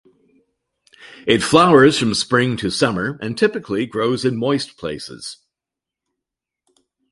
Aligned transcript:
It 1.27 1.43
flowers 1.43 1.99
from 1.99 2.15
spring 2.15 2.57
to 2.57 2.71
summer 2.71 3.19
and 3.21 3.37
typically 3.37 3.85
grows 3.85 4.25
in 4.25 4.35
moist 4.35 4.75
places. 4.75 5.37